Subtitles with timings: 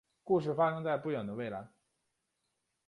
[0.23, 1.67] 故事发生在不远的未来。